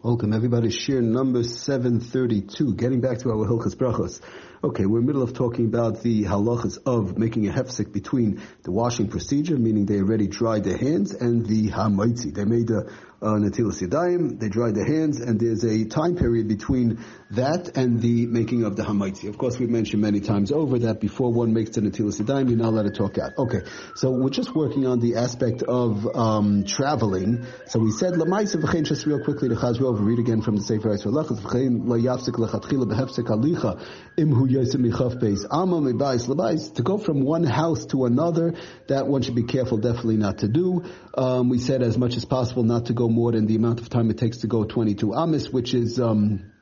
[0.00, 0.70] Welcome everybody.
[0.70, 2.74] Shir number 732.
[2.74, 4.20] Getting back to our Hilchas Brachos.
[4.62, 8.40] Okay, we're in the middle of talking about the halachas of making a hefsek between
[8.62, 12.32] the washing procedure, meaning they already dried their hands, and the hamaitzi.
[12.32, 12.86] They made a
[13.20, 18.00] uh, Natilas Yadayim, they dried their hands, and there's a time period between that and
[18.00, 19.28] the making of the Hamaitzi.
[19.28, 22.58] Of course, we've mentioned many times over that before one makes the Natilas Yadayim, you're
[22.58, 23.32] not allowed to talk out.
[23.36, 23.62] Okay,
[23.96, 27.44] so we're just working on the aspect of um, traveling.
[27.66, 30.88] So we said, Lamaisa v'chein, just real quickly, to Chazrov, read again from the Sefer
[36.70, 38.54] to go from one house to another,
[38.88, 40.84] that one should be careful definitely not to do.
[41.14, 43.88] Um, we said as much as possible not to go more than the amount of
[43.88, 46.52] time it takes to go 22 amis, which is, um,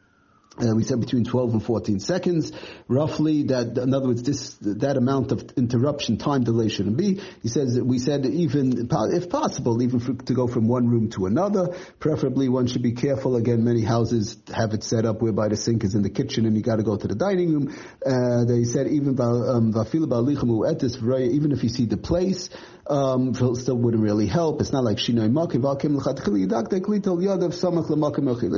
[0.59, 2.51] uh, we said between 12 and 14 seconds,
[2.89, 3.43] roughly.
[3.43, 7.21] That, in other words, this that amount of interruption time delay shouldn't be.
[7.43, 11.27] He says we said even if possible, even for, to go from one room to
[11.27, 11.77] another.
[11.99, 13.37] Preferably, one should be careful.
[13.37, 16.57] Again, many houses have it set up whereby the sink is in the kitchen and
[16.57, 17.77] you got to go to the dining room.
[18.05, 22.49] Uh, they said even um, even if you see the place,
[22.89, 24.61] um, still wouldn't really help.
[24.61, 25.97] It's not like shinoi makim vakim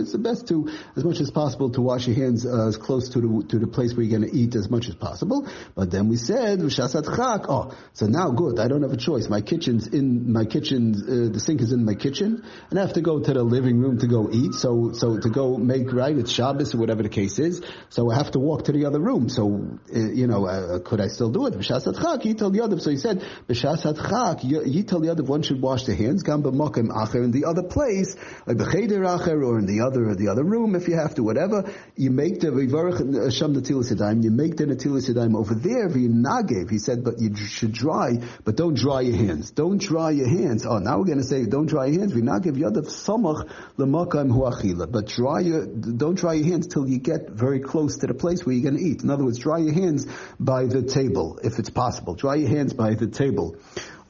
[0.01, 3.11] It's the best to, as much as possible, to wash your hands uh, as close
[3.11, 5.49] to the to the place where you're going to eat as much as possible.
[5.75, 8.59] But then we said Oh, so now good.
[8.59, 9.29] I don't have a choice.
[9.29, 10.95] My kitchen's in my kitchen.
[10.95, 13.81] Uh, the sink is in my kitchen, and I have to go to the living
[13.81, 14.55] room to go eat.
[14.55, 17.63] So so to go make right, it's Shabbos or whatever the case is.
[17.91, 19.29] So I have to walk to the other room.
[19.29, 21.65] So uh, you know, uh, could I still do it?
[21.65, 27.31] So he said chak, yital yadav, one should wash their hands, gam b'makim acher, in
[27.31, 28.17] the other place,
[28.47, 32.11] like acher, or in the other, the other room, if you have to, whatever, you
[32.11, 36.79] make the vivarach uh, sham natilas you make the natilas yadayim over there, v'yinagev, he
[36.79, 39.51] said, but you should dry, but don't dry your hands.
[39.51, 40.67] Don't dry your hands.
[40.67, 44.91] Oh, now we're going to say, don't dry your hands, v'yinagev yadav samach l'makam huachila,
[44.91, 48.45] but dry your, don't dry your hands till you get very close to the place
[48.45, 49.03] where you're going to eat.
[49.03, 50.07] In other words, dry your hands
[50.39, 52.15] by the table, if it's possible.
[52.15, 53.57] Dry your hands by the table.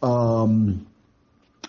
[0.03, 0.88] Um,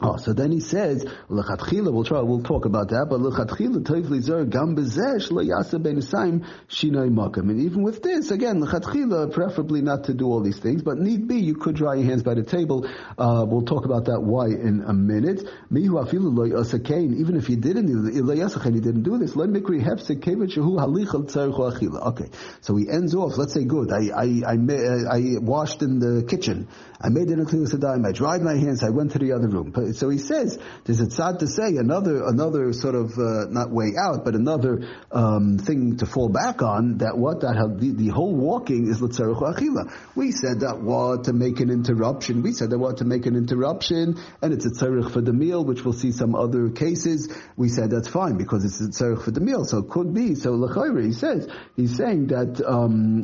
[0.01, 2.21] Oh, so then he says, "Lechatchila." We'll try.
[2.21, 3.07] We'll talk about that.
[3.09, 7.49] But lechatchila toivli zer gam bezesh leyasa benisayim shinoi makam.
[7.49, 11.27] And even with this, again, lechatchila, preferably not to do all these things, but need
[11.27, 12.87] be, you could dry your hands by the table.
[13.17, 15.41] Uh, we'll talk about that why in a minute.
[15.69, 17.19] Mihu afilu loy asakain.
[17.19, 19.35] Even if you didn't it, he didn't do this.
[19.35, 22.07] Loy mikri hefsek kevet shehu halichal tzarich achila.
[22.07, 22.29] Okay,
[22.61, 23.37] so he ends off.
[23.37, 23.91] Let's say, good.
[23.91, 26.69] I I I, I washed in the kitchen.
[27.01, 27.73] I made an aklius
[28.05, 28.83] I dried my hands.
[28.83, 32.25] I went to the other room so he says there's a tzad to say another
[32.25, 36.99] another sort of uh, not way out, but another um, thing to fall back on.
[36.99, 39.91] That what that the, the whole walking is l'tzarech achila.
[40.15, 42.41] We said that what to make an interruption.
[42.41, 45.63] We said that what to make an interruption, and it's a tzarech for the meal,
[45.63, 47.33] which we'll see some other cases.
[47.55, 50.35] We said that's fine because it's a tzarech for the meal, so it could be.
[50.35, 53.23] So l'chayre, he says he's saying that um,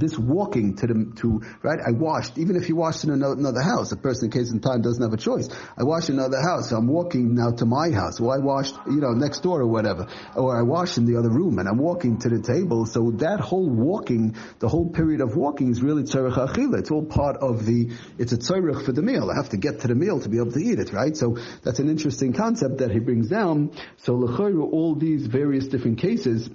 [0.00, 1.78] this walking to the to right.
[1.86, 4.82] I washed even if you washed in another house, a person in case in time
[4.82, 5.48] doesn't have a choice.
[5.76, 6.72] I washed in another house.
[6.72, 8.20] I'm walking now to my house.
[8.20, 10.06] Well, I washed, you know, next door or whatever.
[10.36, 12.86] Or I washed in the other room and I'm walking to the table.
[12.86, 16.80] So that whole walking, the whole period of walking is really tzarech achila.
[16.80, 19.30] It's all part of the, it's a tzarech for the meal.
[19.30, 21.16] I have to get to the meal to be able to eat it, right?
[21.16, 23.72] So that's an interesting concept that he brings down.
[23.98, 26.48] So l'chayru, all these various different cases,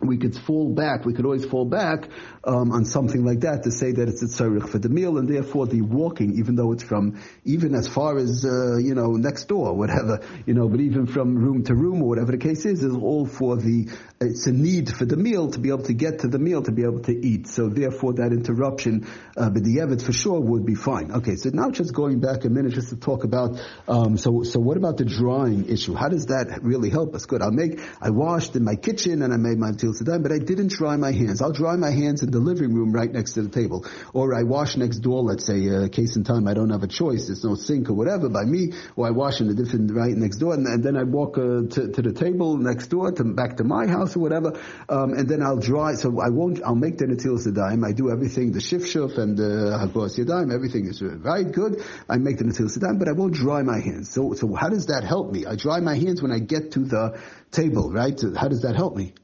[0.00, 2.08] we could fall back, we could always fall back
[2.42, 5.28] um, on something like that to say that it's a tzarich for the meal, and
[5.28, 9.44] therefore the walking, even though it's from, even as far as, uh, you know, next
[9.44, 12.82] door, whatever, you know, but even from room to room or whatever the case is,
[12.82, 13.88] is all for the,
[14.24, 16.72] it's a need for the meal to be able to get to the meal to
[16.72, 17.46] be able to eat.
[17.48, 21.12] So therefore that interruption, uh, but the Evid for sure would be fine.
[21.12, 24.60] Okay, so now just going back a minute just to talk about, um, so, so
[24.60, 25.94] what about the drying issue?
[25.94, 27.26] How does that really help us?
[27.26, 27.42] Good.
[27.42, 30.72] I'll make, I washed in my kitchen and I made my til but I didn't
[30.72, 31.42] dry my hands.
[31.42, 33.84] I'll dry my hands in the living room right next to the table.
[34.12, 36.88] Or I wash next door, let's say, uh, case in time I don't have a
[36.88, 40.14] choice, there's no sink or whatever by me, or I wash in a different, right
[40.16, 43.24] next door, and, and then I walk uh, to, to, the table next door, to
[43.24, 44.58] back to my house or whatever,
[44.88, 48.10] um, and then I'll dry, so I won't, I'll make the Natil Sedaim, I do
[48.10, 52.44] everything, the Shif Shuf and the Hagos Yadayim, everything is right good, I make the
[52.44, 54.10] Natil Sedaim, but I won't dry my hands.
[54.10, 55.46] So, so how does that help me?
[55.46, 57.20] I dry my hands when I get to the
[57.50, 58.20] table, right?
[58.36, 59.14] How does that help me?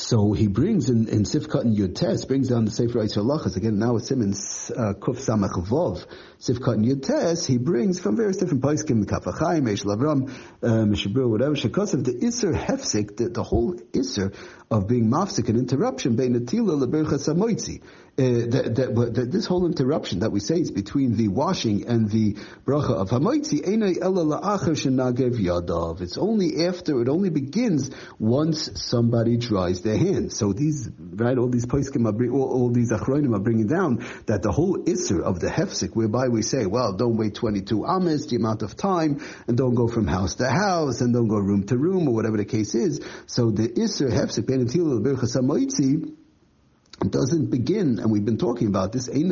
[0.00, 3.56] So he brings in, in Sifkat and Yud Tes, brings down the Sefer Eitz Halachas,
[3.56, 6.06] again now it's him in uh, Kuf Samach Vov,
[6.38, 10.30] Sifkat and Yud Tes, he brings from various different Paiskim, Kaf HaChaim, Eish Lavram,
[10.62, 14.32] uh, Mishabur, whatever, because of the Isser Hefsik, the, the whole Isser
[14.70, 16.78] of being mafsik, an interruption, Bein Atila
[17.18, 17.82] Samoitzi,
[18.18, 22.10] Uh, that, that, that, this whole interruption that we say is between the washing and
[22.10, 22.34] the
[22.66, 23.62] bracha of Hamaitzi,
[25.38, 26.00] yadav.
[26.00, 30.36] It's only after, it only begins once somebody dries their hands.
[30.36, 34.42] So these, right, all these poskim are, all, all these achronim are bringing down that
[34.42, 38.34] the whole isser of the hefsik, whereby we say, well, don't wait 22 amas, the
[38.34, 41.78] amount of time, and don't go from house to house, and don't go room to
[41.78, 43.00] room, or whatever the case is.
[43.26, 44.66] So the isser hefsik, ben
[47.00, 49.28] doesn't begin, and we've been talking about this, um.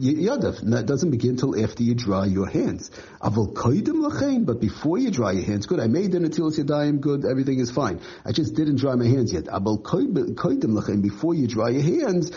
[0.00, 2.90] That doesn't begin until after you dry your hands.
[3.22, 7.70] But before you dry your hands, good, I made the natilas yadayim, good, everything is
[7.70, 8.00] fine.
[8.24, 9.44] I just didn't dry my hands yet.
[9.44, 12.30] Before you dry your hands,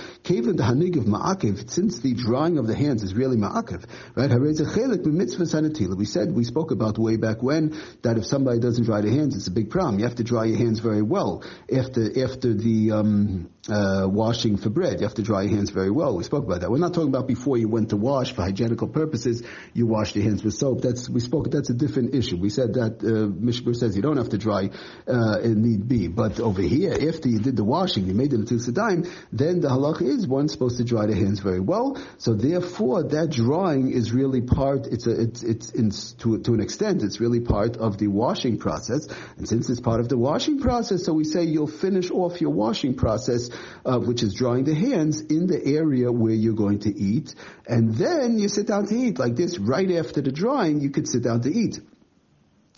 [1.73, 3.83] since the drying of the hands is really ma'akiv,
[4.15, 5.97] right?
[5.97, 9.35] We said, we spoke about way back when, that if somebody doesn't dry their hands,
[9.35, 9.99] it's a big problem.
[9.99, 11.43] You have to dry your hands very well.
[11.73, 14.99] After, after after the um, uh, washing for bread.
[14.99, 16.17] You have to dry your hands very well.
[16.17, 16.69] We spoke about that.
[16.69, 19.43] We're not talking about before you went to wash for hygienical purposes.
[19.73, 20.81] You washed your hands with soap.
[20.81, 21.49] That's we spoke.
[21.49, 22.37] That's a different issue.
[22.37, 24.69] We said that uh, Mishpur says you don't have to dry
[25.07, 26.09] uh, need be.
[26.09, 29.09] But over here, after you did the washing, you made them to sedaim.
[29.31, 31.97] Then the halach is one's supposed to dry their hands very well.
[32.17, 34.87] So therefore, that drying is really part.
[34.87, 37.01] It's a it's it's in, to to an extent.
[37.01, 39.07] It's really part of the washing process.
[39.37, 42.51] And since it's part of the washing process, so we say you'll finish off your
[42.51, 43.52] washing process,
[43.85, 47.35] uh, which is drawing the hands in the area where you're going to eat,
[47.67, 49.57] and then you sit down to eat like this.
[49.59, 51.79] Right after the drawing, you could sit down to eat.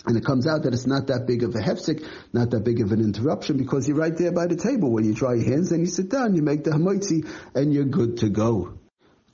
[0.07, 2.79] And it comes out that it's not that big of a hefsek, not that big
[2.81, 4.91] of an interruption, because you're right there by the table.
[4.91, 7.85] When you dry your hands, and you sit down, you make the hamoitzi, and you're
[7.85, 8.77] good to go.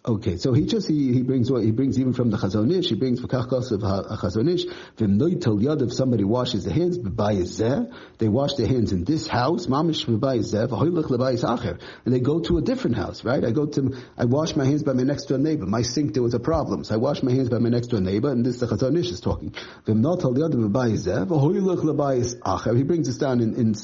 [0.04, 2.90] Okay, so he just he, he brings what he brings even from the Chazon Ish.
[2.90, 4.66] He brings v'kachkas of Chazon Ish.
[4.98, 9.68] V'mnoitel yad if somebody washes the hands b'bayizeh, they wash their hands in this house.
[9.68, 13.24] Mamish b'bayizeh v'hoylech lebayis acher, and they go to a different house.
[13.24, 13.46] Right?
[13.46, 15.68] I go to I wash my hands by my next door neighbor.
[15.68, 18.02] My sink there was a problem, so I wash my hands by my next door
[18.02, 19.52] neighbor, and this is the Chazon Ish is talking.
[19.86, 22.76] V'mnoitel yad b'bayizeh v'hoylech lebayis acher.
[22.76, 23.76] He brings this down in, in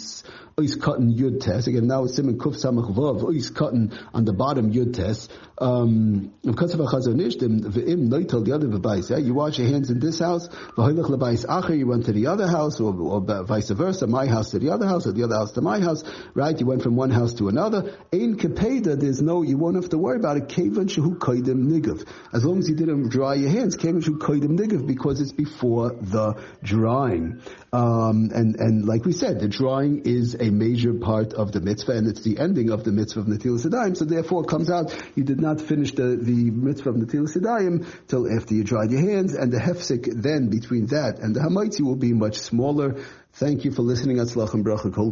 [0.59, 1.67] Ois cotton yud test.
[1.67, 3.21] Again, now it's Simon Kuf Samach Vav.
[3.21, 5.31] Ois cotton on the bottom yud test.
[5.59, 9.11] Um, because of a Chazon Ish, v'im noitel the other v'bais.
[9.11, 10.47] Yeah, you wash your hands in this house.
[10.47, 11.77] V'hoylech lebais acher.
[11.77, 14.07] You went to the other house, or, or vice versa.
[14.07, 16.03] My house to the other house, or the other house to my house.
[16.33, 16.59] Right?
[16.59, 17.95] You went from one house to another.
[18.11, 18.99] Ein kepeda.
[18.99, 19.43] There's no.
[19.43, 20.49] You won't have to worry about it.
[20.49, 22.03] Kevan shehu koidim nigav.
[22.33, 25.91] As long as you didn't dry your hands, kevan shehu koidim nigav, because it's before
[26.01, 27.43] the drying.
[27.71, 31.93] Um, and and like we said, the drying is a major part of the mitzvah,
[31.93, 33.95] and it's the ending of the mitzvah of Natil Sedayim.
[33.95, 37.85] So therefore, it comes out you did not finish the, the mitzvah of Natil Sedayim
[38.07, 41.81] till after you dried your hands, and the hefsek then between that and the hamaitzi
[41.81, 43.03] will be much smaller.
[43.33, 44.17] Thank you for listening.
[44.17, 45.11] Atzlach bracha kol